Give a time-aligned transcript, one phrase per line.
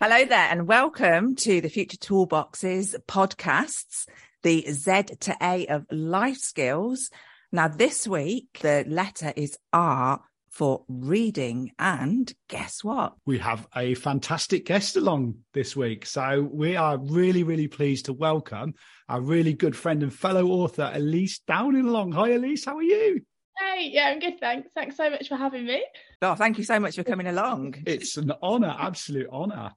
[0.00, 4.06] Hello there, and welcome to the Future Toolboxes podcasts,
[4.44, 7.10] the Z to A of life skills.
[7.50, 11.72] Now, this week, the letter is R for reading.
[11.80, 13.14] And guess what?
[13.26, 16.06] We have a fantastic guest along this week.
[16.06, 18.74] So we are really, really pleased to welcome
[19.08, 22.12] our really good friend and fellow author, Elise Downing along.
[22.12, 22.66] Hi, Elise.
[22.66, 23.22] How are you?
[23.60, 24.68] Hey, yeah, I'm good, thanks.
[24.74, 25.84] Thanks so much for having me.
[26.22, 27.74] Oh, thank you so much for coming along.
[27.86, 29.72] It's an honour, absolute honour.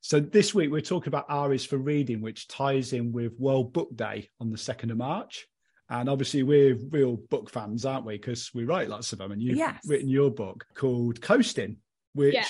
[0.00, 3.72] So this week we're talking about R is for reading, which ties in with World
[3.72, 5.46] Book Day on the 2nd of March.
[5.88, 8.14] And obviously we're real book fans, aren't we?
[8.14, 9.32] Because we write lots of them.
[9.32, 9.80] And you've Yes.
[9.86, 11.76] written your book called Coasting,
[12.14, 12.44] which Yeah.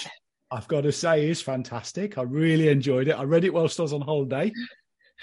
[0.50, 2.18] I've got to say is fantastic.
[2.18, 3.12] I really enjoyed it.
[3.12, 4.52] I read it whilst I was on holiday.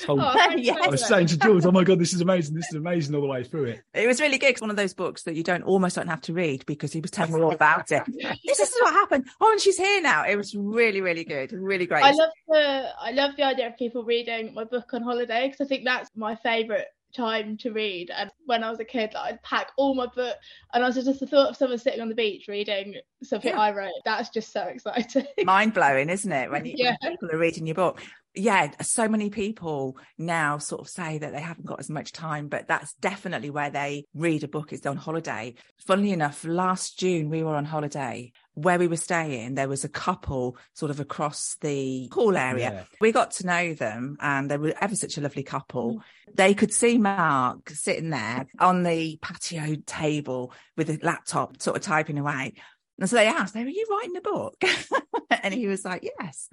[0.01, 0.77] Told, Oh, Yes.
[0.81, 2.55] I was saying to Jules, "Oh my god, this is amazing!
[2.55, 4.51] This is amazing all the way through it." It was really good.
[4.51, 7.01] It's one of those books that you don't almost don't have to read because he
[7.01, 8.03] was telling me all about it.
[8.45, 9.27] this is what happened.
[9.41, 10.25] Oh, and she's here now.
[10.25, 11.51] It was really, really good.
[11.51, 12.03] Really great.
[12.03, 15.65] I love the I love the idea of people reading my book on holiday because
[15.65, 18.11] I think that's my favourite time to read.
[18.15, 20.35] And when I was a kid, like, I'd pack all my book,
[20.75, 23.59] and I was just the thought of someone sitting on the beach reading something Yeah.
[23.59, 23.89] I wrote.
[24.05, 25.25] That's just so exciting.
[25.43, 26.51] mind blowing, isn't it?
[26.51, 26.95] When, you, Yeah.
[27.01, 28.01] when people are reading your book.
[28.35, 32.47] Yeah, so many people now sort of say that they haven't got as much time,
[32.47, 35.55] but that's definitely where they read a book is on holiday.
[35.87, 38.31] Funnily enough, last June we were on holiday.
[38.53, 42.71] Where we were staying, there was a couple sort of across the pool area.
[42.71, 42.83] Yeah.
[42.99, 45.95] We got to know them and they were ever such a lovely couple.
[45.95, 46.35] Mm.
[46.35, 51.83] They could see Mark sitting there on the patio table with a laptop, sort of
[51.83, 52.53] typing away.
[52.99, 54.61] And so they asked, Are you writing a book?
[55.29, 56.49] and he was like, Yes.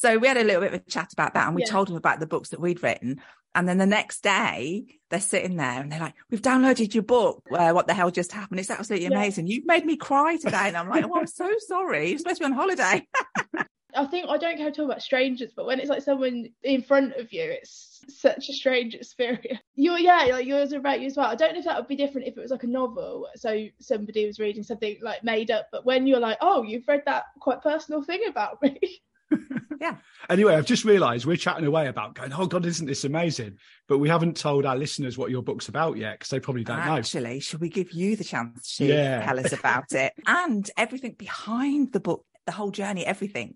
[0.00, 1.66] So we had a little bit of a chat about that and we Yeah.
[1.72, 3.20] told them about the books that we'd written.
[3.54, 7.42] And then the next day, they're sitting there and they're like, We've downloaded your book.
[7.52, 8.60] Uh, what the hell just happened?
[8.60, 9.18] It's absolutely Yeah.
[9.18, 9.46] amazing.
[9.46, 10.68] You've made me cry today.
[10.68, 12.08] And I'm like, Oh, I'm so sorry.
[12.08, 13.06] You're supposed to be on holiday.
[13.94, 16.80] I think I don't care to talk about strangers, but when it's like someone in
[16.80, 19.60] front of you, it's such a strange experience.
[19.74, 21.26] You're yeah, like yours are about you as well.
[21.26, 23.66] I don't know if that would be different if it was like a novel, so
[23.80, 25.66] somebody was reading something like made up.
[25.72, 28.78] But when you're like, oh, you've read that quite personal thing about me.
[30.28, 32.32] Anyway, I've just realised we're chatting away about going.
[32.32, 33.56] Oh God, isn't this amazing?
[33.88, 36.76] But we haven't told our listeners what your book's about yet because they probably don't
[36.84, 36.96] know.
[36.98, 39.24] Actually, should we give you the chance to Yeah.
[39.24, 43.54] tell us about it and everything behind the book, the whole journey, everything?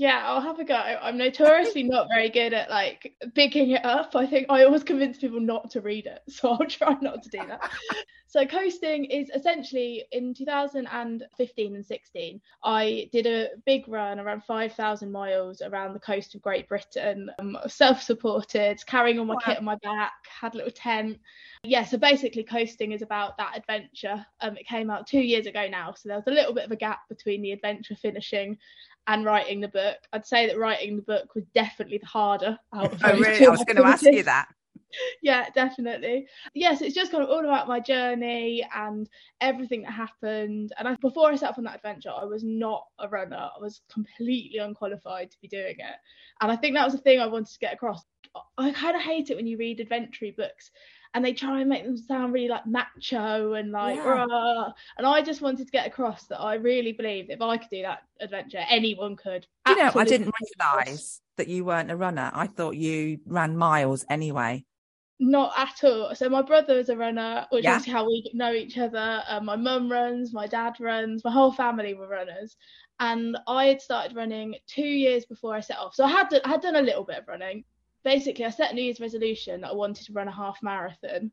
[0.00, 0.76] Yeah, I'll have a go.
[0.76, 4.16] I'm notoriously not very good at like picking it up.
[4.16, 7.28] I think I always convince people not to read it, so I'll try not to
[7.28, 7.70] do that.
[8.26, 12.40] so coasting is essentially in 2015 and 16.
[12.64, 17.30] I did a big run around 5,000 miles around the coast of Great Britain.
[17.38, 19.40] Um, self-supported, carrying all my Wow.
[19.44, 21.18] kit on my back, had a little tent.
[21.62, 24.24] Yeah, so basically coasting is about that adventure.
[24.40, 26.72] Um, it came out two years ago now, so there was a little bit of
[26.72, 28.56] a gap between the adventure finishing
[29.10, 29.96] and writing the book.
[30.12, 33.44] I'd say that writing the book was definitely the harder out of Oh, really?
[33.44, 34.48] I was going to ask you that.
[35.22, 36.26] Yeah, definitely.
[36.52, 39.08] Yes, it's just kind of all about my journey and
[39.40, 40.72] everything that happened.
[40.76, 43.36] And I, before I set off on that adventure, I was not a runner.
[43.36, 45.94] I was completely unqualified to be doing it.
[46.40, 48.04] And I think that was the thing I wanted to get across.
[48.58, 50.72] I kind of hate it when you read adventure books
[51.14, 54.24] and they try and make them sound really like macho and like Yeah.
[54.26, 57.70] "Rah." and I just wanted to get across that I really believed if I could
[57.70, 59.46] do that adventure, anyone could.
[59.68, 62.30] You know, I didn't realise that you weren't a runner.
[62.34, 64.64] I thought you ran miles anyway.
[65.22, 66.14] Not at all.
[66.14, 67.76] So my brother is a runner, which Yeah.
[67.76, 69.22] is how we know each other.
[69.28, 72.56] Um, my mum runs, my dad runs, my whole family were runners,
[73.00, 75.94] and I had started running two years before I set off.
[75.94, 77.64] So I had to, I had done a little bit of running.
[78.04, 81.30] Basically, I set a New Year's resolution that I wanted to run a half marathon.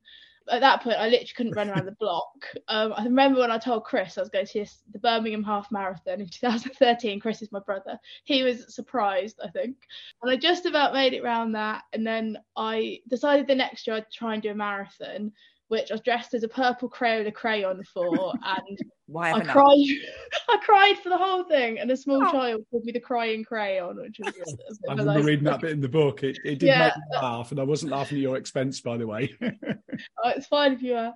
[0.49, 2.47] At that point, I literally couldn't run around the block.
[2.69, 6.21] Um, I remember when I told Chris I was going to the Birmingham Half Marathon
[6.21, 7.19] in 2013.
[7.19, 7.99] Chris is my brother.
[8.23, 9.75] He was surprised, I think
[10.21, 11.83] and I just about made it round that.
[11.93, 15.31] And then I decided the next year I'd try and do a marathon,
[15.67, 19.53] which I was dressed as a purple Crayola crayon for, and Why I haven't I?
[19.53, 19.87] cried.
[20.49, 22.31] I cried for the whole thing, and a small Oh.
[22.31, 25.61] child called me the crying crayon, which was I of a remember low reading that
[25.61, 26.23] bit in the book.
[26.23, 26.79] It, it did Yeah.
[26.85, 29.33] make me laugh, and I wasn't laughing at your expense, by the way.
[30.23, 31.13] Oh, it's fine if you are.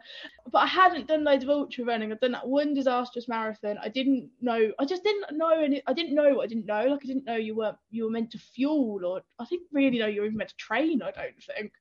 [0.51, 2.11] But I hadn't done loads of ultra running.
[2.11, 3.77] I'd done that one disastrous marathon.
[3.79, 4.71] I didn't know.
[4.79, 5.83] I just didn't know any.
[5.85, 6.85] I didn't know what I didn't know.
[6.85, 9.99] Like I didn't know you weren't you were meant to fuel, or I didn't really
[9.99, 11.01] know you were even meant to train.
[11.03, 11.73] I don't think.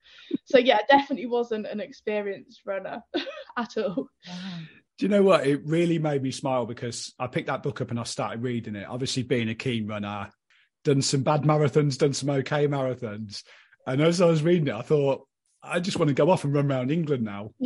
[0.45, 3.03] So yeah, I definitely wasn't an experienced runner
[3.57, 4.09] at all.
[4.29, 4.59] Wow.
[5.01, 5.47] Do you know what?
[5.47, 8.77] It really made me smile because I picked that book up and I started reading
[8.77, 8.87] it.
[8.87, 10.29] Obviously, being a keen runner,
[10.85, 13.43] done some bad marathons, done some okay marathons.
[13.87, 15.27] And as I was reading it, I thought,
[15.63, 17.53] I just want to go off and run around England now.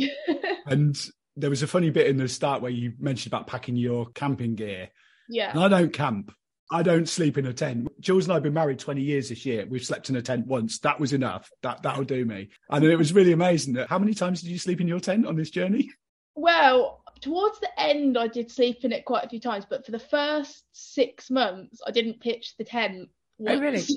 [0.67, 0.97] And
[1.35, 4.55] there was a funny bit in the start where you mentioned about packing your camping
[4.55, 4.89] gear.
[5.29, 5.51] yeah.
[5.51, 6.33] And I don't camp.
[6.71, 7.89] I don't sleep in a tent.
[7.99, 9.67] Jules and I have been married 20 years this year.
[9.69, 10.79] We've slept in a tent once.
[10.79, 11.51] That was enough.
[11.61, 12.49] That that'll do me.
[12.69, 15.27] And it was really amazing that how many times did you sleep in your tent
[15.27, 15.91] on this journey?
[16.33, 19.91] Well, towards the end, I did sleep in it quite a few times, but for
[19.91, 23.09] the first six months, I didn't pitch the tent.
[23.47, 23.77] Oh, really?
[23.77, 23.91] once.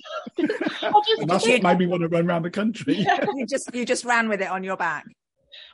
[0.83, 3.07] I just, And that's what made me want to run around the country.
[3.35, 5.05] you just you just ran with it on your back.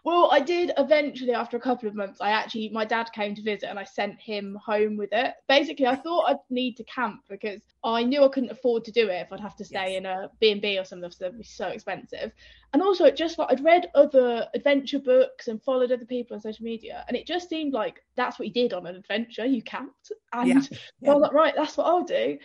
[0.04, 2.20] Well, I did eventually after a couple of months.
[2.20, 5.34] I actually, my dad came to visit and I sent him home with it.
[5.48, 9.08] Basically, I thought I'd need to camp because I knew I couldn't afford to do
[9.08, 9.98] it if I'd have to stay Yes.
[9.98, 12.32] in a B&B or something, so it'd be so expensive.
[12.72, 16.40] And also, it just like I'd read other adventure books and followed other people on
[16.40, 19.46] social media, and it just seemed like that's what you did on an adventure.
[19.46, 21.10] You camped, and Yeah.
[21.10, 22.38] I was like, right, that's what I'll do.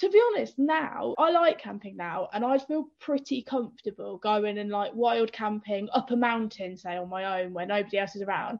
[0.00, 4.68] To be honest, now I like camping now, and I feel pretty comfortable going and
[4.70, 8.58] like wild camping up a mountain, say on my own, where nobody else is around.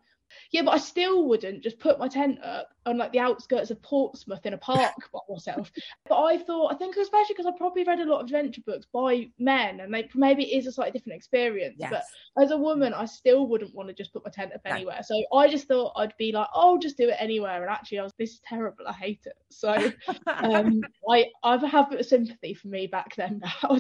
[0.52, 3.82] Yeah, but I still wouldn't just put my tent up on like the outskirts of
[3.82, 5.70] Portsmouth in a park by myself.
[6.08, 8.87] But I thought, I think especially because I probably read a lot of adventure books
[8.93, 11.76] by men, and they maybe it is a slightly different experience.
[11.78, 11.90] Yes.
[11.90, 15.00] But as a woman, I still wouldn't want to just put my tent up anywhere.
[15.02, 17.61] So I just thought I'd be like, oh, just do it anywhere.
[17.62, 18.87] And actually, I was this is terrible.
[18.87, 19.37] I hate it.
[19.50, 19.73] So
[20.26, 20.81] um,
[21.11, 23.78] I I have a bit of sympathy for me back then now.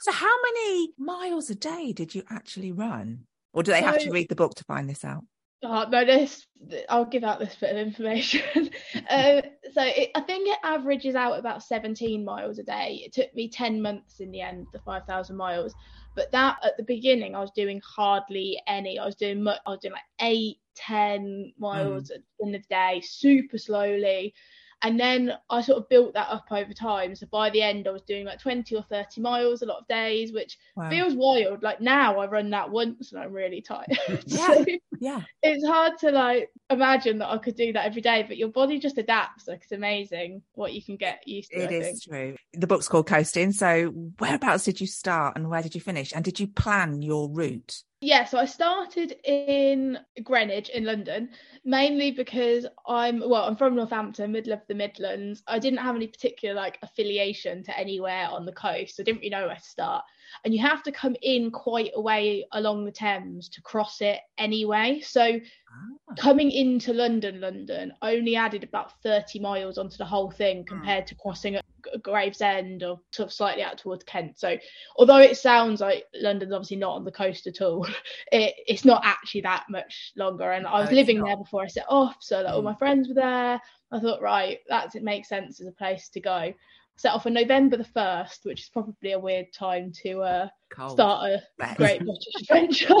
[0.00, 3.26] So how many miles a day did you actually run?
[3.58, 5.24] Or do they have to read the book to find this out?
[5.64, 6.46] Oh, no, this
[6.88, 8.70] I'll give out this bit of information.
[9.10, 13.02] uh, so it, I think it averages out about 17 miles a day.
[13.04, 15.74] It took me 10 months in the end, the 5,000 miles.
[16.14, 18.96] But that at the beginning, I was doing hardly any.
[18.96, 19.58] I was doing much.
[19.66, 24.34] I was doing like eight, 10 miles in the day, super slowly.
[24.82, 27.16] And then I sort of built that up over time.
[27.16, 29.88] So by the end, I was doing like 20 or 30 miles a lot of
[29.88, 30.88] days, which Wow.
[30.88, 31.64] feels wild.
[31.64, 33.86] Like now, I run that once and I'm really tired.
[34.26, 34.54] Yeah.
[34.54, 34.64] so
[35.00, 35.22] yeah.
[35.42, 38.78] it's hard to like imagine that I could do that every day, but your body
[38.78, 39.48] just adapts.
[39.48, 41.60] Like it's amazing what you can get used to.
[41.62, 42.02] It I is think.
[42.04, 42.36] true.
[42.52, 43.50] The book's called Coasting.
[43.52, 43.88] So
[44.20, 46.12] whereabouts did you start and where did you finish?
[46.14, 47.82] And did you plan your route?
[48.00, 51.30] Yeah, so I started in Greenwich in London,
[51.64, 55.42] mainly because I'm well, I'm from Northampton, middle of the Midlands.
[55.48, 58.94] I didn't have any particular like affiliation to anywhere on the coast.
[58.96, 60.04] So I didn't really know where to start.
[60.44, 64.20] And you have to come in quite a way along the Thames to cross it
[64.38, 65.00] anyway.
[65.00, 65.40] So
[65.70, 66.14] Ah.
[66.16, 71.16] coming into London, London only added about 30 miles onto the whole thing compared to
[71.16, 71.56] crossing
[72.02, 74.38] Gravesend or sort of slightly out towards Kent.
[74.38, 74.56] So,
[74.96, 77.86] although it sounds like London's obviously not on the coast at all,
[78.32, 80.52] it, it's not actually that much longer.
[80.52, 82.64] And I was No, living there before I set off, so like, all Mm.
[82.64, 83.60] my friends were there.
[83.92, 86.52] I thought, right, that's it makes sense as a place to go.
[86.96, 90.48] Set off on November the 1st, which is probably a weird time to uh,
[90.90, 91.42] start a
[91.76, 92.94] great British adventure.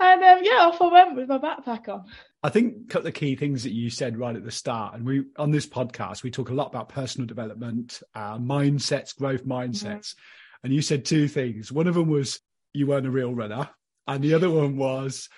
[0.00, 2.04] and um, yeah, off I went with my backpack on.
[2.44, 5.06] I think a couple of key things that you said right at the start, and
[5.06, 10.16] we on this podcast we talk a lot about personal development, uh, mindsets, growth mindsets,
[10.64, 11.70] and you said two things.
[11.70, 12.40] One of them was
[12.72, 13.70] you weren't a real runner,
[14.08, 15.28] and the other one was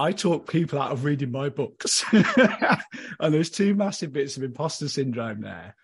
[0.00, 2.04] I talk people out of reading my books.
[2.12, 5.76] and there's two massive bits of imposter syndrome there.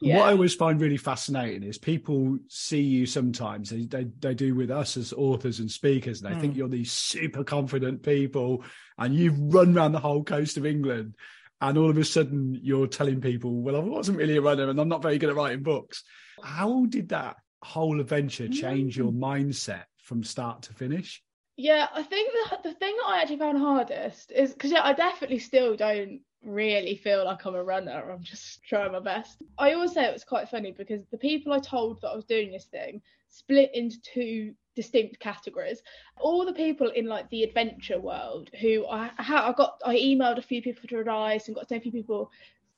[0.00, 4.34] And What I always find really fascinating is people see you sometimes, they, they, they
[4.34, 6.56] do with us as authors and speakers, and they think Mm.
[6.56, 8.64] you're these super confident people
[8.96, 11.14] and you've run around the whole coast of England.
[11.60, 14.80] And all of a sudden you're telling people, well, I wasn't really a runner and
[14.80, 16.04] I'm not very good at writing books.
[16.42, 21.22] How did that whole adventure change your mindset from start to finish?
[21.56, 24.92] Yeah, I think the the thing that I actually found hardest is because yeah, I
[24.92, 28.10] definitely still don't really feel like I'm a runner.
[28.10, 29.38] I'm just trying my best.
[29.58, 32.24] I always say it was quite funny because the people I told that I was
[32.24, 35.82] doing this thing split into two distinct categories.
[36.18, 40.42] All the people in like the adventure world who I I got I emailed a
[40.42, 42.30] few people for advice and got to know a few people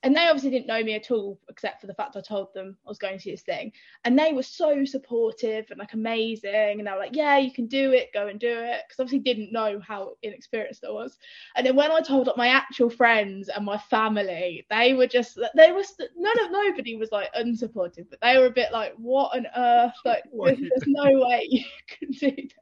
[0.03, 2.77] and they obviously didn't know me at all except for the fact I told them
[2.87, 3.73] I was going to this thing.
[4.05, 6.79] And they were so supportive and like amazing.
[6.79, 8.13] And they were like yeah you can do it.
[8.15, 8.83] Go and do it.
[8.87, 11.19] Because obviously didn't know how inexperienced I was.
[11.55, 15.39] And then when I told like my actual friends and my family they were just
[15.55, 15.85] they were
[16.17, 19.93] none of nobody was like unsupportive but they were a bit like what on earth?
[20.05, 22.53] Like there's, there's no way you can do this.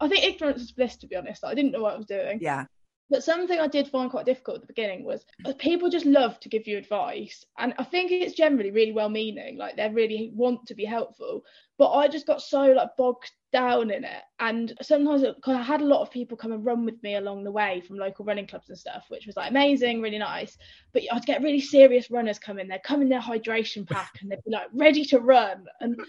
[0.00, 1.44] I think ignorance is bliss to be honest.
[1.44, 2.38] I didn't know what I was doing.
[2.40, 2.66] Yeah
[3.12, 6.40] but something I did find quite difficult at the beginning was uh, people just love
[6.40, 7.44] to give you advice.
[7.58, 11.44] And I think it's generally really well meaning, like they really want to be helpful.
[11.76, 14.22] But I just got so like bogged down in it.
[14.40, 17.44] And sometimes because I had a lot of people come and run with me along
[17.44, 20.56] the way from local running clubs and stuff, which was like amazing, really nice.
[20.94, 24.30] But I'd get really serious runners come in, they'd come in their hydration pack and
[24.30, 25.66] they'd be like ready to run.
[25.80, 26.00] And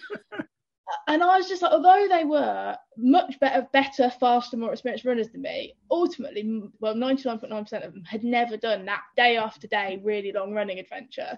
[1.07, 5.29] and I was just like, although they were much better, better, faster, more experienced runners
[5.29, 10.31] than me, ultimately, well, 99.9% of them had never done that day after day, really
[10.31, 11.37] long running adventure.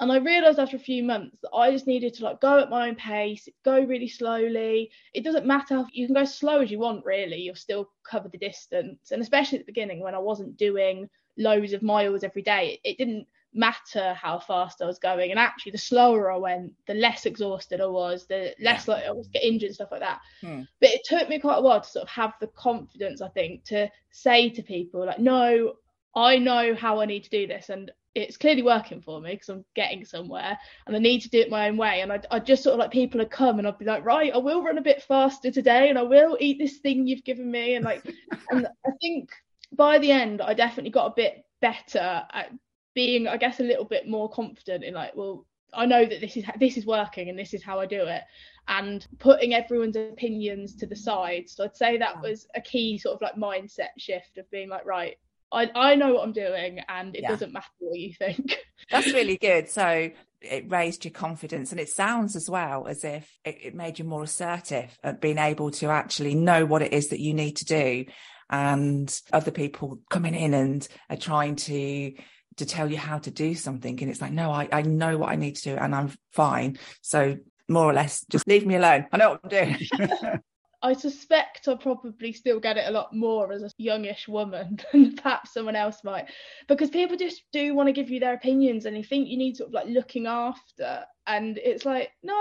[0.00, 2.70] And I realized after a few months that I just needed to like go at
[2.70, 4.90] my own pace, go really slowly.
[5.14, 5.84] It doesn't matter.
[5.92, 7.36] You can go as slow as you want, really.
[7.36, 9.12] You'll still cover the distance.
[9.12, 12.90] And especially at the beginning when I wasn't doing loads of miles every day, it,
[12.90, 15.30] it didn't matter how fast I was going.
[15.30, 19.10] And actually, the slower I went, the less exhausted I was, the less like I
[19.12, 20.20] was get injured and stuff like that.
[20.40, 20.62] Hmm.
[20.80, 23.64] But it took me quite a while to sort of have the confidence, I think,
[23.64, 25.74] to say to people like, no,
[26.14, 29.48] I know how I need to do this, and it's clearly working for me because
[29.48, 32.00] I'm getting somewhere, and I need to do it my own way.
[32.00, 34.32] And I, I just sort of like people would come, and I'd be like, right,
[34.32, 37.50] I will run a bit faster today, and I will eat this thing you've given
[37.50, 38.04] me, and like,
[38.50, 39.30] and I think
[39.72, 42.52] by the end, I definitely got a bit better at
[42.94, 46.36] being i guess a little bit more confident in like well i know that this
[46.36, 48.22] is this is working and this is how i do it
[48.68, 51.48] and putting everyone's opinions to the side.
[51.48, 54.86] So i'd say that was a key sort of like mindset shift of being like
[54.86, 55.16] right
[55.50, 57.28] i, I know what i'm doing and it yeah.
[57.28, 58.56] doesn't matter what you think.
[58.90, 59.68] That's really good.
[59.68, 63.98] So it raised your confidence and it sounds as well as if it, it made
[63.98, 67.56] you more assertive at being able to actually know what it is that you need
[67.56, 68.04] to do
[68.50, 72.12] and other people coming in and are trying to
[72.56, 75.30] to tell you how to do something and it's like no I, I know what
[75.30, 76.78] I need to do and I'm fine.
[77.00, 77.36] So
[77.68, 79.06] more or less just leave me alone.
[79.12, 80.40] I know what I'm doing.
[80.84, 85.14] I suspect I'll probably still get it a lot more as a youngish woman than
[85.14, 86.26] perhaps someone else might
[86.66, 89.56] because people just do want to give you their opinions and they think you need
[89.56, 92.34] sort of like looking after and it's like no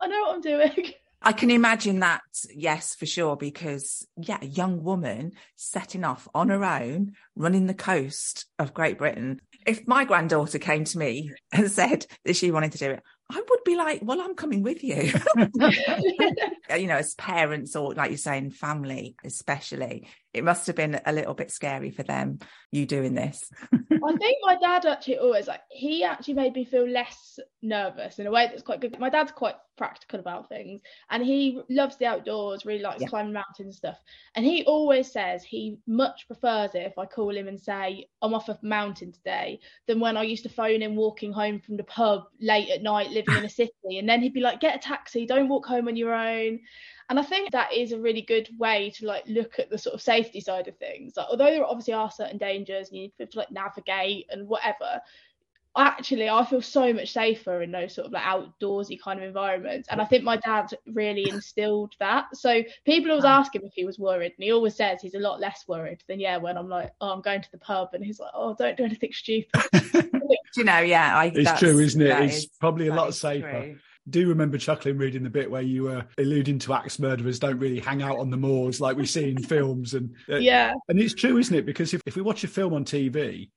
[0.00, 0.92] I know what I'm doing.
[1.22, 2.20] I can imagine that,
[2.54, 7.74] yes, for sure, because yeah, a young woman setting off on her own, running the
[7.74, 9.40] coast of Great Britain.
[9.66, 13.42] If my granddaughter came to me and said that she wanted to do it, I
[13.48, 15.12] would be like, well, I'm coming with you.
[16.70, 21.00] Uh, you know, as parents or like you're saying, family, especially, it must have been
[21.06, 22.38] a little bit scary for them,
[22.70, 23.50] you doing this.
[23.72, 28.26] I think my dad actually always like, he actually made me feel less nervous in
[28.26, 28.98] a way that's quite good.
[29.00, 33.08] My dad's quite practical about things and he loves the outdoors, really likes yeah.
[33.08, 33.98] climbing mountains and stuff.
[34.34, 38.34] And he always says he much prefers it if I call him and say, I'm
[38.34, 41.84] off a mountain today, than when I used to phone him walking home from the
[41.84, 43.98] pub late at night living in a city.
[43.98, 46.55] And then he'd be like, get a taxi, don't walk home on your own.
[47.08, 49.94] And I think that is a really good way to like look at the sort
[49.94, 51.14] of safety side of things.
[51.16, 55.00] Like, although there obviously are certain dangers, and you need to like navigate and whatever
[55.76, 59.88] actually I feel so much safer in those sort of like outdoorsy kind of environments.
[59.90, 62.24] And I think my dad really instilled that.
[62.34, 65.20] So people always ask him if he was worried, and he always says he's a
[65.20, 68.04] lot less worried than yeah when I'm like, oh, I'm going to the pub, and
[68.04, 69.50] he's like, oh, don't do anything stupid.
[70.56, 72.22] you know, yeah, I, it's true, isn't it?
[72.22, 73.50] It's is, probably a lot safer.
[73.50, 73.78] True.
[74.08, 77.80] Do remember chuckling reading the bit where you were alluding to axe murderers don't really
[77.80, 81.14] hang out on the moors like we see in films, and uh, yeah, and it's
[81.14, 81.66] true, isn't it?
[81.66, 83.50] Because if, if we watch a film on TV,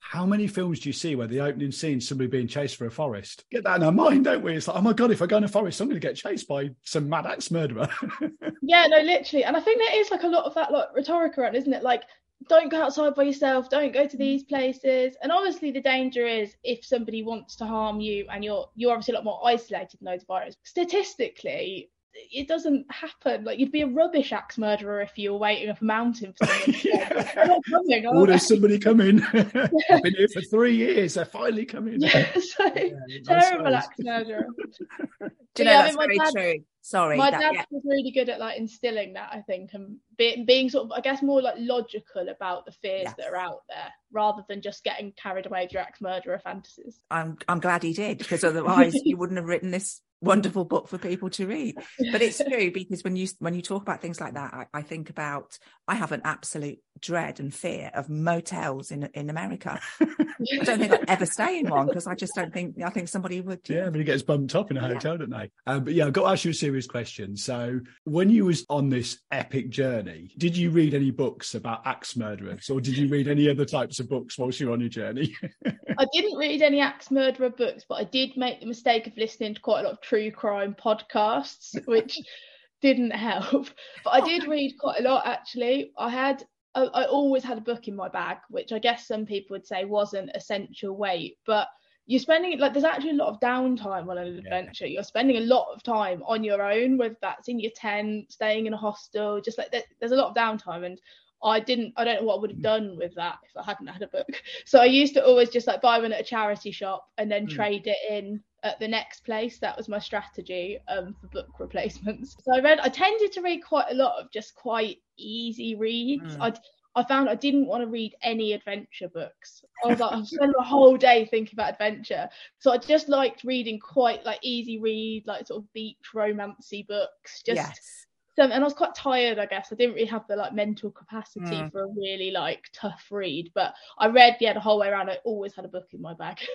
[0.00, 2.90] how many films do you see where the opening scene somebody being chased for a
[2.90, 3.44] forest?
[3.50, 4.54] Get that in our mind, don't we?
[4.56, 6.16] It's like, oh my god, if I go in a forest, I'm going to get
[6.16, 7.88] chased by some mad axe murderer.
[8.62, 11.36] yeah, no, literally, and I think there is like a lot of that like rhetoric
[11.36, 11.82] around, isn't it?
[11.82, 12.04] Like,
[12.48, 14.20] don't go outside by yourself, don't go to mm.
[14.20, 15.16] these places.
[15.22, 19.14] And obviously, the danger is if somebody wants to harm you, and you're you're obviously
[19.14, 20.58] a lot more isolated in those viruses.
[20.64, 23.44] Statistically, it doesn't happen.
[23.44, 26.46] Like you'd be a rubbish axe murderer if you were waiting up a mountain for
[26.46, 27.62] someone.
[27.70, 29.22] coming, oh, there's somebody coming.
[29.32, 31.14] I've been here for three years.
[31.14, 32.00] They're finally coming.
[32.00, 34.46] Yeah, so yeah, terrible axe murderer.
[35.54, 36.64] Do you know yeah, that's I mean, very dad, true.
[36.82, 37.64] Sorry, my that, dad yeah.
[37.70, 39.30] was really good at like instilling that.
[39.32, 43.04] I think and being, being sort of, I guess, more like logical about the fears
[43.06, 43.14] yes.
[43.18, 47.00] that are out there, rather than just getting carried away with your axe murderer fantasies.
[47.10, 50.98] I'm I'm glad he did because otherwise you wouldn't have written this wonderful book for
[50.98, 51.76] people to read.
[52.12, 54.82] But it's true because when you when you talk about things like that, I, I,
[54.82, 59.80] think about I have an absolute dread and fear of motels in in America.
[60.00, 63.08] I don't think I'd ever stay in one because I just don't think I think
[63.08, 63.60] somebody would.
[63.68, 65.18] Yeah, but he gets bumped up in a hotel, yeah.
[65.18, 65.50] don't they?
[65.66, 67.36] Um, but yeah, I've got to ask you a serious question.
[67.36, 72.16] So, when you was on this epic journey, did you read any books about axe
[72.16, 74.88] murderers, or did you read any other types of books whilst you were on your
[74.88, 75.34] journey?
[75.98, 79.54] I didn't read any axe murderer books, but I did make the mistake of listening
[79.54, 82.18] to quite a lot of true crime podcasts, which
[82.82, 83.68] didn't help.
[84.04, 85.92] But I did read quite a lot actually.
[85.98, 89.26] I had I, I, always had a book in my bag, which I guess some
[89.26, 91.66] people would say wasn't essential weight, but
[92.06, 94.86] you're spending like there's actually a lot of downtime on an adventure.
[94.86, 94.94] Yeah.
[94.94, 98.66] You're spending a lot of time on your own, whether that's in your tent, staying
[98.66, 100.86] in a hostel, just like there's a lot of downtime.
[100.86, 100.98] And
[101.42, 102.62] I didn't I don't know what I would have mm.
[102.62, 104.28] done with that if I hadn't had a book.
[104.64, 107.46] So I used to always just like buy one at a charity shop and then
[107.46, 107.50] mm.
[107.50, 109.58] trade it in at the next place.
[109.58, 112.36] That was my strategy um, for book replacements.
[112.44, 116.36] So I read I tended to read quite a lot of just quite easy reads.
[116.36, 116.40] Mm.
[116.40, 119.62] I I found I didn't want to read any adventure books.
[119.84, 122.28] I was like, I spent the whole day thinking about adventure.
[122.58, 127.42] So I just liked reading quite like easy read, like sort of beach romancy books.
[127.44, 128.06] Just yes
[128.38, 129.68] and I was quite tired, I guess.
[129.72, 131.72] I didn't really have the like mental capacity mm.
[131.72, 133.50] for a really like tough read.
[133.54, 135.10] But I read, yeah, the whole way around.
[135.10, 136.38] I always had a book in my bag.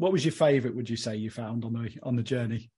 [0.00, 0.74] What was your favourite?
[0.74, 2.70] Would you say you found on the on the journey?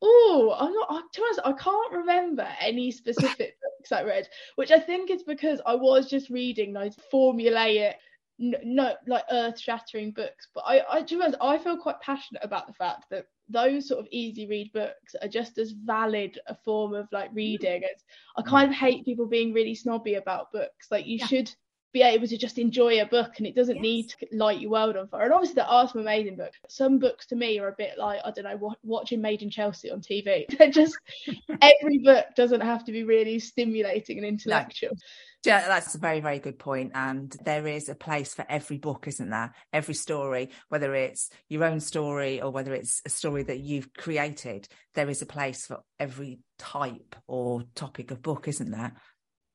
[0.00, 0.86] Oh, I'm not.
[0.90, 5.10] I, To be honest, I can't remember any specific books I read, which I think
[5.10, 7.96] is because I was just reading those formulaic
[8.38, 12.42] no, like earth shattering books but i i to be honest, i feel quite passionate
[12.44, 16.56] about the fact that those sort of easy read books are just as valid a
[16.64, 18.02] form of like reading it's
[18.36, 18.72] i kind mm.
[18.72, 21.26] of hate people being really snobby about books like you yeah.
[21.26, 21.54] should
[21.94, 23.82] be able to just enjoy a book and it doesn't yes.
[23.82, 25.22] need to light your world on fire.
[25.22, 26.58] And obviously there are some amazing books.
[26.68, 29.90] Some books to me are a bit like, I don't know, watching Made in Chelsea
[29.90, 30.44] on TV.
[30.58, 30.98] They're just
[31.62, 34.90] every book doesn't have to be really stimulating and intellectual.
[34.90, 34.98] No.
[35.44, 36.92] Yeah, that's a very, very good point.
[36.94, 39.54] And there is a place for every book, isn't there?
[39.72, 44.66] Every story, whether it's your own story or whether it's a story that you've created,
[44.94, 48.94] there is a place for every type or topic of book, isn't there?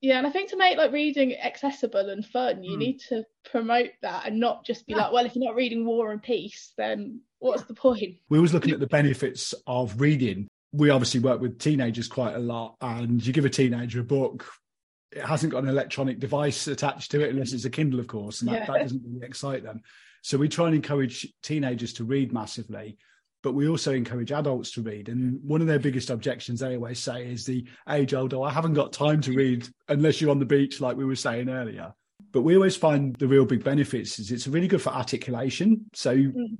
[0.00, 2.78] Yeah, and I think to make like reading accessible and fun, you mm.
[2.78, 5.02] need to promote that and not just be yeah.
[5.02, 8.16] like, well, if you're not reading War and Peace, then what's the point?
[8.30, 10.48] We was looking at the benefits of reading.
[10.72, 14.46] We obviously work with teenagers quite a lot, and you give a teenager a book,
[15.12, 18.40] it hasn't got an electronic device attached to it unless it's a Kindle, of course,
[18.40, 18.66] and that, yeah.
[18.66, 19.82] that doesn't really excite them.
[20.22, 22.98] So we try and encourage teenagers to read massively
[23.42, 25.08] but we also encourage adults to read.
[25.08, 28.50] And one of their biggest objections they always say is the age old, oh, I
[28.50, 31.94] haven't got time to read unless you're on the beach, like we were saying earlier.
[32.32, 35.86] But we always find the real big benefits is it's really good for articulation.
[35.94, 36.56] So, mm.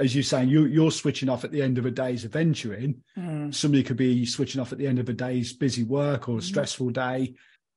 [0.00, 3.02] as you're saying, you, you're switching off at the end of a day's adventuring.
[3.16, 3.54] Mm.
[3.54, 6.40] Somebody could be switching off at the end of a day's busy work or a
[6.40, 6.42] mm.
[6.42, 7.34] stressful day.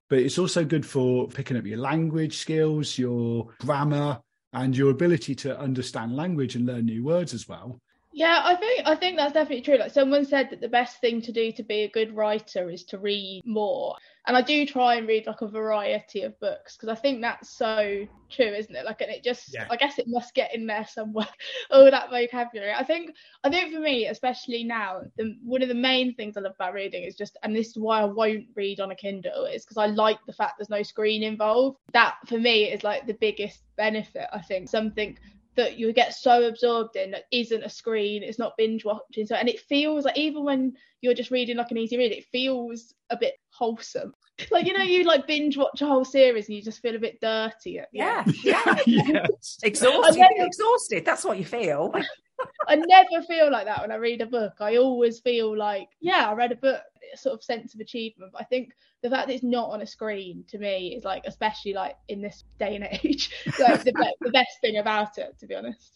[0.10, 4.20] But it's also good for picking up your language skills, your grammar,
[4.54, 7.80] and your ability to understand language and learn new words as well.
[8.17, 9.77] Yeah, I think I think that's definitely true.
[9.77, 12.84] Like someone said that the best thing to do to be a good writer is
[12.86, 13.95] to read more.
[14.25, 17.51] And I do try and read like a variety of books because I think that's
[17.51, 18.86] so true, isn't it?
[18.86, 19.67] Like and it just yeah.
[19.69, 21.27] I guess it must get in there somewhere,
[21.69, 22.73] all that vocabulary.
[22.73, 23.12] I think
[23.43, 26.73] I think for me, especially now, the, one of the main things I love about
[26.73, 29.77] reading is just and this is why I won't read on a Kindle, is because
[29.77, 31.77] I like the fact there's no screen involved.
[31.93, 34.69] That for me is like the biggest benefit, I think.
[34.69, 35.19] Something
[35.58, 39.26] that you get so absorbed in that isn't a screen, it's not binge watching.
[39.26, 42.26] So and it feels like even when you're just reading like an easy read, it
[42.32, 44.13] feels a bit wholesome.
[44.52, 47.00] Like you know, you like binge watch a whole series and you just feel a
[47.00, 47.82] bit dirty.
[47.91, 49.58] yeah, yeah, yes.
[49.63, 50.20] exhausted.
[50.20, 51.04] Never, exhausted.
[51.04, 51.93] That's what you feel.
[52.67, 54.54] I never feel like that when I read a book.
[54.60, 58.32] I always feel like, yeah, I read a book, a sort of sense of achievement.
[58.34, 61.24] But I think the fact that it's not on a screen to me is like,
[61.26, 63.91] especially like in this day and age, like the,
[64.22, 65.93] the best thing about it, to be honest.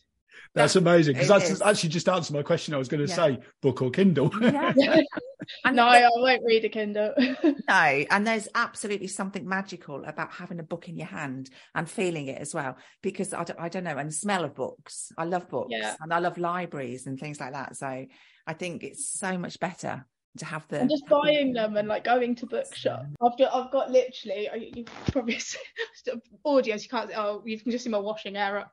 [0.53, 1.61] That's amazing because that's is.
[1.61, 2.73] actually just answered my question.
[2.73, 3.15] I was going to yeah.
[3.15, 4.31] say book or Kindle.
[4.41, 5.71] Yeah.
[5.71, 7.13] no, I won't read a Kindle.
[7.17, 12.27] no, and there's absolutely something magical about having a book in your hand and feeling
[12.27, 12.77] it as well.
[13.01, 15.11] Because I don't, I don't know, and the smell of books.
[15.17, 15.95] I love books yeah.
[15.99, 17.75] and I love libraries and things like that.
[17.75, 18.05] So
[18.45, 20.05] I think it's so much better
[20.37, 23.05] to have the and just buying them and like going to bookshop.
[23.21, 25.35] I've got I've got literally you probably
[26.45, 28.65] audios you can't oh you can just see my washing error.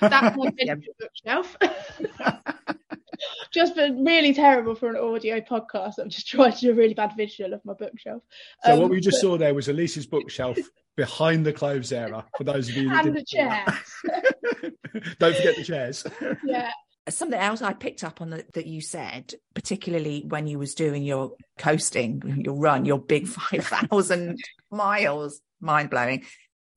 [0.00, 0.74] That's my yeah.
[0.98, 1.56] bookshelf.
[3.50, 5.98] just been really terrible for an audio podcast.
[5.98, 8.22] I'm just trying to do a really bad visual of my bookshelf.
[8.64, 9.28] So um, what we just but...
[9.28, 10.58] saw there was Elise's bookshelf
[10.96, 12.24] behind the clothes era.
[12.36, 13.68] For those of you and the chairs.
[15.18, 16.06] Don't forget the chairs.
[16.44, 16.70] Yeah,
[17.08, 21.02] something else I picked up on the, that you said, particularly when you was doing
[21.02, 24.38] your coasting, your run, your big 5,000
[24.70, 26.24] miles, mind blowing,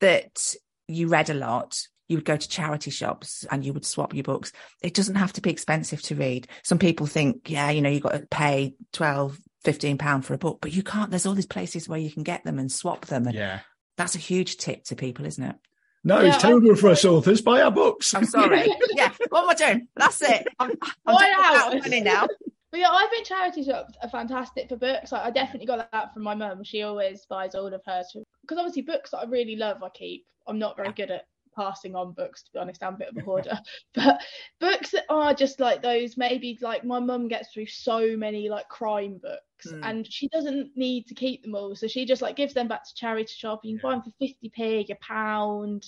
[0.02, 0.54] that
[0.88, 1.80] you read a lot.
[2.08, 4.52] You would go to charity shops and you would swap your books.
[4.82, 6.48] It doesn't have to be expensive to read.
[6.64, 10.40] Some people think, yeah, you know, you've got to pay 12, 15 pound for a
[10.40, 11.12] book, but you can't.
[11.12, 13.28] There's all these places where you can get them and swap them.
[13.28, 13.60] And Yeah.
[13.96, 15.56] that's a huge tip to people, isn't it?
[16.04, 17.42] No, Yeah, it's terrible for us authors.
[17.42, 18.14] Buy our books.
[18.14, 18.68] I'm sorry.
[18.96, 19.12] yeah.
[19.30, 19.88] What am I doing?
[19.96, 20.48] That's it.
[20.60, 20.72] I'm,
[21.06, 22.28] I'm Why just out of money now.
[22.72, 25.12] But yeah, I think charity shops are fantastic for books.
[25.12, 26.64] Like, I definitely got that from my mum.
[26.64, 30.28] She always buys all of hers because obviously books that I really love, I keep.
[30.46, 32.84] I'm not very good at passing on books, to be honest.
[32.84, 33.60] I'm a bit of a hoarder.
[33.96, 34.22] but
[34.60, 38.68] books that are just like those, maybe like my mum gets through so many like
[38.70, 39.82] crime books, Mm.
[39.84, 42.86] and she doesn't need to keep them all, so she just like gives them back
[42.86, 43.60] to charity shop.
[43.64, 45.86] You can buy them for 50p, a pound.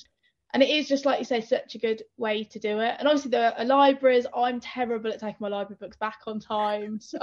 [0.54, 2.96] And it is just like you say, such a good way to do it.
[3.00, 4.28] And obviously, there are libraries.
[4.36, 7.18] I'm terrible at taking my library books back on time, so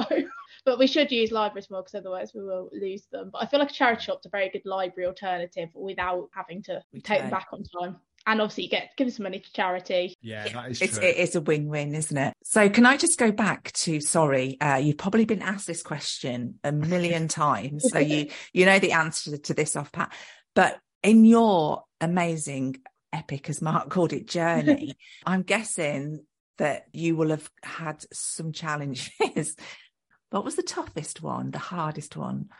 [0.65, 3.29] but we should use libraries more because otherwise we will lose them.
[3.31, 6.83] But I feel like a charity shop's a very good library alternative without having to
[7.03, 7.97] take them back on time.
[8.29, 10.15] And obviously, you get give some money to charity.
[10.21, 11.09] Yeah, that is It's true.
[11.09, 12.35] it is a win-win, isn't it?
[12.45, 16.61] So can I just go back to sorry, uh, you've probably been asked this question
[16.63, 20.13] a million times, so you you know the answer to this off pat.
[20.55, 22.77] But in your amazing
[23.15, 26.27] epic, as Mark called it, journey, I'm guessing
[26.59, 29.57] that you will have had some challenges.
[30.31, 32.51] what was the toughest one, the hardest one?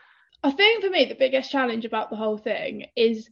[0.41, 3.29] I think for me, the biggest challenge about the whole thing is,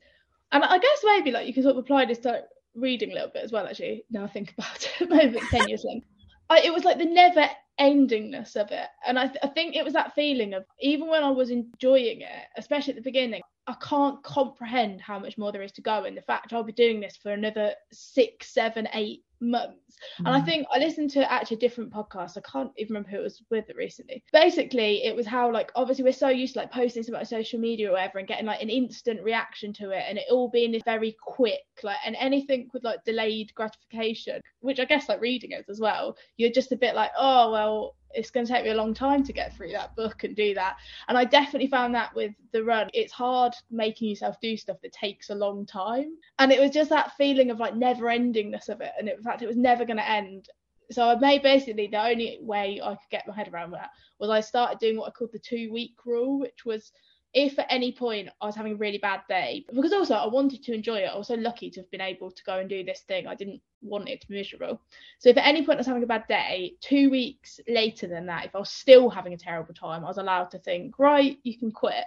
[0.51, 2.43] and I guess maybe like you can sort of apply this to
[2.75, 3.67] reading a little bit as well.
[3.67, 6.01] Actually, now I think about it, maybe ten years long.
[6.49, 9.83] I, it was like the never endingness of it, and I, th- I think it
[9.83, 13.75] was that feeling of even when I was enjoying it, especially at the beginning, I
[13.81, 17.01] can't comprehend how much more there is to go, and the fact I'll be doing
[17.01, 19.97] this for another six, seven, eight months.
[20.25, 20.45] And I Mm.
[20.45, 22.37] think I listened to actually a different podcast.
[22.37, 24.23] I can't even remember who it was with recently.
[24.31, 27.59] Basically, it was how like obviously we're so used to like posting something on social
[27.59, 30.71] media or whatever and getting like an instant reaction to it and it all being
[30.71, 35.51] this very quick, like and anything with like delayed gratification, which I guess like reading
[35.53, 38.71] is as well, you're just a bit like, oh well, it's going to take me
[38.71, 40.75] a long time to get through that book and do that.
[41.07, 44.93] And I definitely found that with the run, it's hard making yourself do stuff that
[44.93, 46.15] takes a long time.
[46.39, 48.91] And it was just that feeling of like never endingness of it.
[48.97, 50.47] And in fact, it was never going to end.
[50.91, 54.29] So I made basically the only way I could get my head around that was
[54.29, 56.91] I started doing what I called the two week rule, which was
[57.33, 60.63] if at any point I was having a really bad day, because also I wanted
[60.63, 62.83] to enjoy it, I was so lucky to have been able to go and do
[62.83, 63.27] this thing.
[63.27, 64.81] I didn't want it to be miserable.
[65.19, 68.25] So if at any point I was having a bad day, two weeks later than
[68.27, 71.37] that, if I was still having a terrible time, I was allowed to think, right,
[71.43, 72.05] you can quit.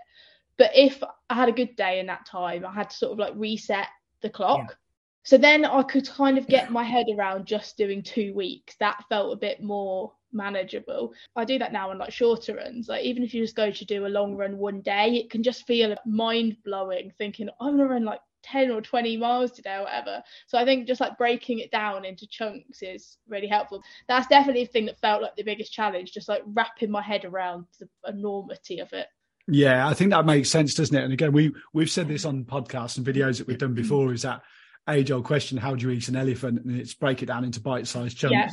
[0.56, 3.18] But if I had a good day in that time, I had to sort of
[3.18, 3.86] like reset
[4.22, 4.76] the clock.
[5.22, 8.76] So then I could kind of get my head around just doing two weeks.
[8.80, 11.12] That felt a bit more manageable.
[11.36, 12.88] I do that now on like shorter runs.
[12.88, 15.42] Like even if you just go to do a long run one day, it can
[15.42, 19.82] just feel mind blowing thinking I'm gonna run like 10 or 20 miles today or
[19.82, 20.22] whatever.
[20.46, 23.82] So I think just like breaking it down into chunks is really helpful.
[24.08, 27.24] That's definitely the thing that felt like the biggest challenge, just like wrapping my head
[27.24, 29.08] around the enormity of it.
[29.46, 31.02] Yeah, I think that makes sense, doesn't it?
[31.02, 34.12] And again, we we've said this on podcasts and videos that we've done before.
[34.12, 34.42] Is that
[34.88, 35.58] age old question?
[35.58, 36.64] How do you eat an elephant?
[36.64, 38.32] And it's break it down into bite sized chunks.
[38.34, 38.48] Yeah.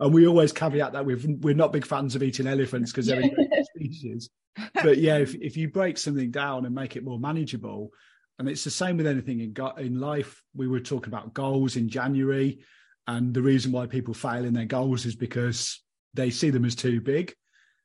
[0.00, 3.20] And we always caveat that we've, we're not big fans of eating elephants because they're
[3.20, 4.30] endangered species.
[4.74, 7.90] But yeah, if if you break something down and make it more manageable,
[8.38, 10.42] and it's the same with anything in in life.
[10.54, 12.60] We were talking about goals in January,
[13.06, 15.80] and the reason why people fail in their goals is because
[16.14, 17.34] they see them as too big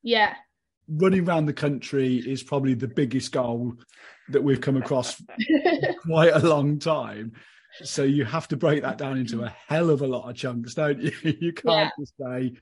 [0.03, 0.33] Yeah.
[0.89, 3.75] running around the country is probably the biggest goal
[4.29, 5.21] that we've come across
[6.05, 7.31] quite a long time.
[7.83, 10.73] So you have to break that down into a hell of a lot of chunks,
[10.73, 11.11] don't you?
[11.23, 12.53] You can't just say,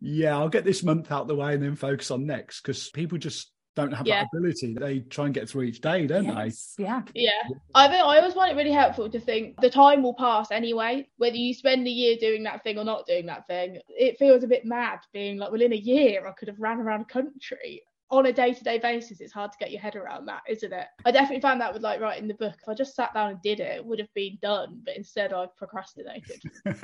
[0.00, 3.18] yeah, I'll get this month out the way and then focus on next because people
[3.18, 4.22] just don't have Yeah.
[4.22, 4.74] that ability.
[4.78, 7.02] They try and get through each day, don't Yes, yeah.
[7.14, 7.30] Yeah,
[7.74, 11.08] I think I always find it really helpful to think the time will pass anyway.
[11.16, 14.44] Whether you spend a year doing that thing or not doing that thing, it feels
[14.44, 17.12] a bit mad being like, well, in a year I could have ran around the
[17.12, 19.20] country on a day-to-day basis.
[19.20, 20.86] It's hard to get your head around that, isn't it?
[21.06, 22.54] I definitely found that with like writing the book.
[22.60, 25.32] If I just sat down and did it, it would have been done, but instead
[25.32, 26.42] I procrastinated.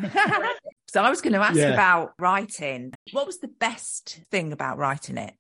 [0.89, 1.75] so I was going to ask Yeah.
[1.75, 2.95] about writing.
[3.13, 5.35] What was the best thing about writing it?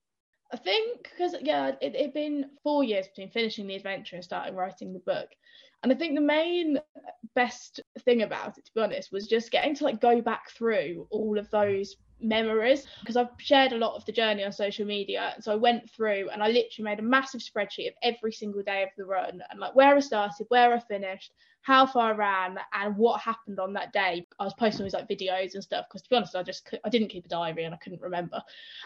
[0.53, 4.55] I think because yeah, it had been four years between finishing the adventure and starting
[4.55, 5.29] writing the book.
[5.83, 6.79] And I think the main
[7.35, 11.07] best thing about it, to be honest, was just getting to like go back through
[11.11, 15.35] all of those memories because I've shared a lot of the journey on social media.
[15.41, 18.83] So I went through and I literally made a massive spreadsheet of every single day
[18.83, 21.33] of the run and like where I started, where I finished,
[21.69, 24.27] how far I ran and what happened on that day.
[24.41, 26.67] I was posting all these like videos and stuff because to be honest, I just
[26.83, 28.41] I didn't keep a diary and I couldn't remember.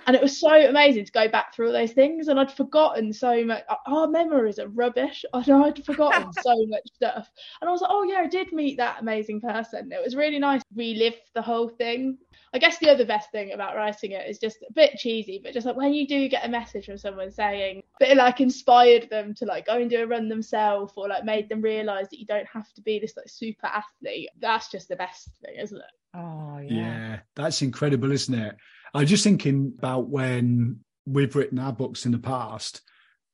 [0.08, 3.12] And it was so amazing to go back through all those things and I'd forgotten
[3.12, 3.62] so much.
[3.68, 5.24] Uh, our memories are rubbish.
[5.32, 7.30] I know I'd forgotten so much stuff.
[7.60, 9.92] And I was like, oh yeah, I did meet that amazing person.
[9.92, 12.18] It was really nice to relive the whole thing.
[12.54, 15.54] I guess the other best thing about writing it is just a bit cheesy, but
[15.54, 19.08] just like when you do get a message from someone saying that it like inspired
[19.08, 22.18] them to like go and do a run themselves or like made them realise that
[22.18, 25.78] you don't have to be this like super athlete, that's just the best thing, isn't
[25.78, 26.16] it?
[26.16, 26.74] Oh yeah.
[26.74, 28.56] Yeah, that's incredible, isn't it?
[28.94, 32.82] I was just thinking about when we've written our books in the past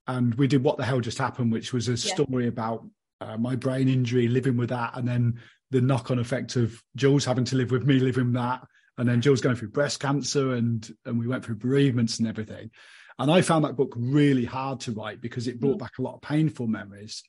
[0.06, 1.96] and we did What the Hell Just Happened, which was a Yeah.
[2.14, 2.86] story about
[3.20, 7.24] uh, my brain injury, living with that, and then the knock on effect of Jules
[7.24, 8.62] having to live with me, living that.
[8.96, 12.70] And then Jules going through breast cancer and and we went through bereavements and everything.
[13.18, 16.14] And I found that book really hard to write because it brought back a lot
[16.14, 17.22] of painful memories.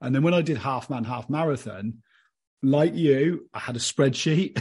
[0.00, 2.02] And then when I did half man, half marathon,
[2.62, 4.58] like you, I had a spreadsheet,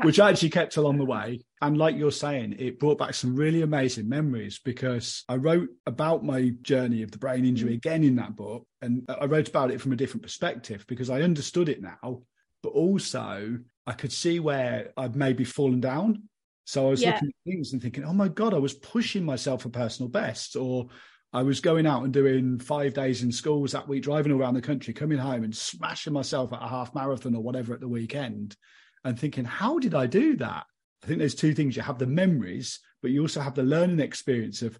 [0.04, 1.40] which I actually kept along the way.
[1.62, 6.24] And like you're saying, it brought back some really amazing memories because I wrote about
[6.24, 7.76] my journey of the brain injury mm.
[7.76, 8.66] again in that book.
[8.82, 12.22] And I wrote about it from a different perspective because I understood it now,
[12.62, 16.24] but also I could see where I'd maybe fallen down.
[16.66, 17.12] So I was Yeah.
[17.12, 20.56] looking at things and thinking, oh my God, I was pushing myself for personal best,
[20.56, 20.88] or
[21.32, 24.62] I was going out and doing five days in schools that week, driving around the
[24.62, 28.56] country, coming home and smashing myself at a half marathon or whatever at the weekend,
[29.04, 30.64] and thinking, how did I do that?
[31.02, 31.76] I think there's two things.
[31.76, 34.78] You have the memories, but you also have the learning experience of,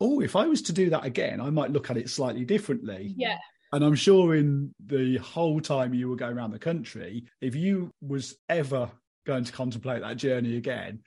[0.00, 3.14] oh, if I was to do that again, I might look at it slightly differently.
[3.16, 3.38] Yeah.
[3.72, 7.92] And I'm sure in the whole time you were going around the country, if you
[8.00, 8.90] was ever
[9.26, 11.00] going to contemplate that journey again,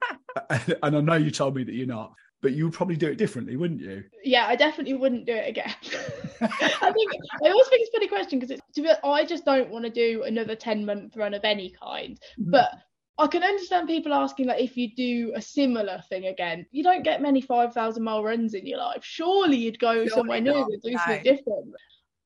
[0.50, 3.16] and I know you told me that you're not, but you would probably do it
[3.16, 4.04] differently, wouldn't you?
[4.24, 5.72] Yeah, I definitely wouldn't do it again.
[6.40, 9.44] I think I always think it's a funny question because it's to be I just
[9.44, 12.18] don't want to do another 10 month run of any kind.
[12.38, 12.50] Mm.
[12.50, 12.72] But
[13.18, 17.04] I can understand people asking like if you do a similar thing again, you don't
[17.04, 19.04] get many 5,000 mile runs in your life.
[19.04, 20.98] Surely you'd go Surely somewhere new and do no.
[20.98, 21.74] something different.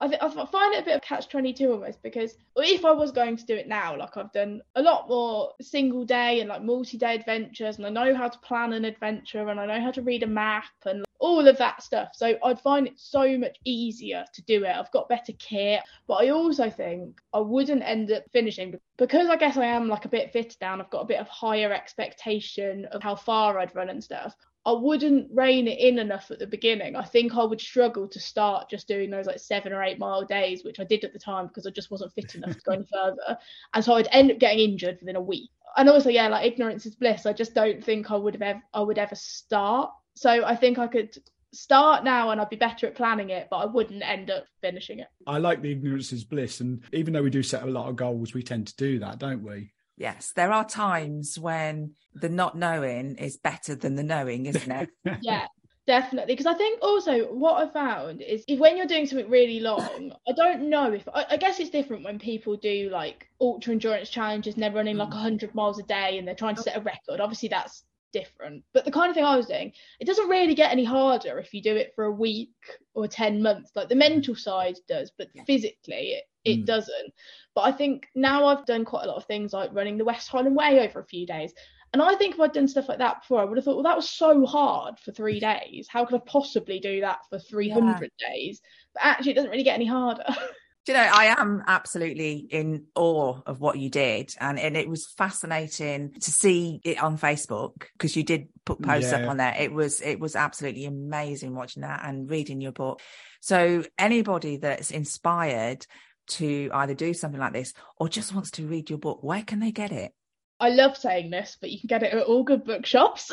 [0.00, 3.12] I, th- I find it a bit of catch 22 almost because if I was
[3.12, 6.62] going to do it now, like I've done a lot more single day and like
[6.62, 9.90] multi day adventures, and I know how to plan an adventure and I know how
[9.92, 12.10] to read a map and all of that stuff.
[12.14, 14.76] So I'd find it so much easier to do it.
[14.76, 19.36] I've got better kit, but I also think I wouldn't end up finishing because I
[19.36, 20.80] guess I am like a bit fitter down.
[20.80, 24.34] I've got a bit of higher expectation of how far I'd run and stuff.
[24.66, 26.96] I wouldn't rein it in enough at the beginning.
[26.96, 30.24] I think I would struggle to start just doing those like seven or eight mile
[30.24, 32.72] days, which I did at the time because I just wasn't fit enough to go
[32.72, 33.38] any further.
[33.74, 35.50] And so I'd end up getting injured within a week.
[35.76, 37.26] And also, yeah, like ignorance is bliss.
[37.26, 39.92] I just don't think I would have ever, I would ever start.
[40.16, 41.16] So I think I could
[41.54, 44.98] start now and I'd be better at planning it, but I wouldn't end up finishing
[44.98, 45.06] it.
[45.28, 46.58] I like the ignorance is bliss.
[46.60, 49.20] And even though we do set a lot of goals, we tend to do that,
[49.20, 49.70] don't we?
[49.96, 54.90] Yes, there are times when the not knowing is better than the knowing, isn't it?
[55.22, 55.46] yeah
[55.86, 59.60] definitely because i think also what i found is if when you're doing something really
[59.60, 63.72] long i don't know if I, I guess it's different when people do like ultra
[63.72, 65.14] endurance challenges and they're running like mm.
[65.14, 66.64] 100 miles a day and they're trying to oh.
[66.64, 70.06] set a record obviously that's different but the kind of thing i was doing it
[70.06, 72.50] doesn't really get any harder if you do it for a week
[72.94, 73.98] or 10 months like the mm.
[73.98, 75.44] mental side does but Yeah.
[75.44, 76.66] physically it, it Mm.
[76.66, 77.12] doesn't
[77.54, 80.28] but i think now i've done quite a lot of things like running the west
[80.28, 81.52] highland way over a few days
[81.92, 83.84] and I think if I'd done stuff like that before, I would have thought, well,
[83.84, 85.86] that was so hard for three days.
[85.88, 88.60] How could I possibly do that for 300 days?
[88.92, 90.24] But actually, it doesn't really get any harder.
[90.84, 94.34] Do you know, I am absolutely in awe of what you did.
[94.38, 99.10] And, and it was fascinating to see it on Facebook because you did put posts
[99.12, 99.18] Yeah.
[99.18, 99.54] up on there.
[99.58, 103.00] It was, it was absolutely amazing watching that and reading your book.
[103.40, 105.86] So anybody that's inspired
[106.26, 109.60] to either do something like this or just wants to read your book, where can
[109.60, 110.12] they get it?
[110.58, 113.30] I love saying this, but you can get it at all good bookshops.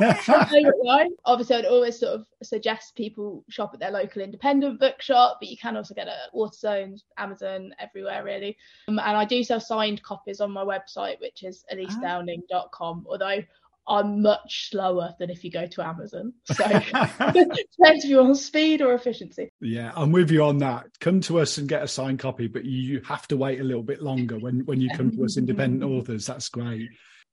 [0.00, 1.08] I'll tell you why.
[1.24, 5.56] Obviously, I'd always sort of suggest people shop at their local independent bookshop, but you
[5.56, 8.58] can also get it at Waterstones, Amazon, everywhere really.
[8.88, 13.42] Um, and I do sell signed copies on my website, which is elisedowning.com, although
[13.88, 16.32] I'm much slower than if you go to Amazon.
[16.44, 19.50] So depends if you want speed or efficiency.
[19.60, 20.86] Yeah, I'm with you on that.
[21.00, 23.82] Come to us and get a signed copy, but you have to wait a little
[23.82, 26.26] bit longer when, when you come to us independent authors.
[26.26, 26.88] That's great.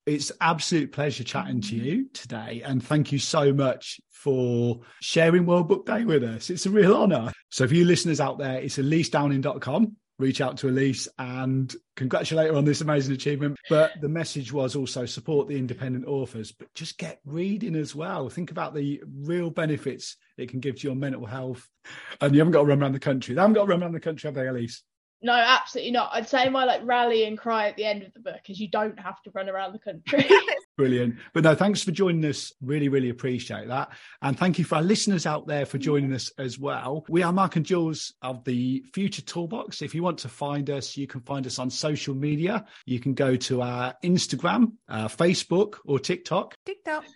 [0.06, 1.86] It's absolute pleasure chatting to mm-hmm.
[1.86, 2.62] you today.
[2.64, 6.50] And thank you so much for sharing World Book Day with us.
[6.50, 7.32] It's a real honour.
[7.50, 9.96] So for you listeners out there, it's elisedowning.com.
[10.20, 13.58] Reach out to Elise and congratulate her on this amazing achievement.
[13.70, 18.30] But the message was also support the independent authors, but just get reading as well.
[18.30, 21.68] Think about the real benefits it can give to your mental health.
[22.22, 23.36] And you haven't got to run around the country.
[23.36, 24.84] They haven't got to run around the country, have they, Elise?
[25.22, 26.12] No, absolutely not.
[26.14, 28.70] I'd say my like rally and cry at the end of the book is you
[28.70, 30.30] don't have to run around the country.
[30.76, 31.18] Brilliant.
[31.34, 32.52] But no, thanks for joining us.
[32.60, 33.90] Really, really appreciate that.
[34.24, 37.06] And thank you for our listeners out there for joining us as well.
[37.10, 39.84] We are Mark and Jules of the Future Toolbox.
[39.84, 42.66] If you want to find us, you can find us on social media.
[42.88, 46.56] You can go to our Instagram, uh, Facebook, or TikTok.
[46.66, 47.06] TikTok.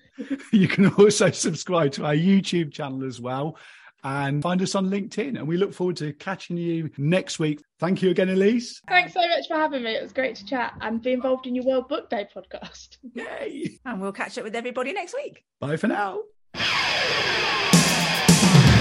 [0.52, 3.56] You can also subscribe to our YouTube channel as well
[4.04, 5.38] and find us on LinkedIn.
[5.38, 7.62] And we look forward to catching you next week.
[7.80, 8.82] Thank you again, Elise.
[8.88, 9.96] Thanks so much for having me.
[9.96, 12.98] It was great to chat and be involved in your World Book Day podcast.
[13.14, 13.80] Yay.
[13.86, 15.44] And we'll catch up with everybody next week.
[15.60, 16.22] Bye for now.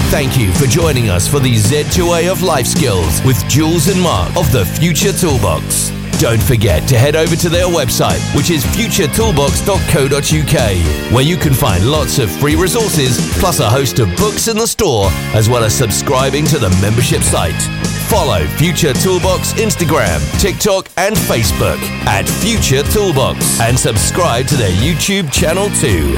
[0.09, 4.37] Thank you for joining us for the Z2A of Life Skills with Jules and Mark
[4.37, 5.91] of the Future Toolbox.
[6.19, 11.91] Don't forget to head over to their website, which is futuretoolbox.co.uk, where you can find
[11.91, 15.75] lots of free resources, plus a host of books in the store, as well as
[15.75, 17.61] subscribing to the membership site.
[18.09, 25.31] Follow Future Toolbox Instagram, TikTok, and Facebook at Future Toolbox, and subscribe to their YouTube
[25.31, 26.17] channel too.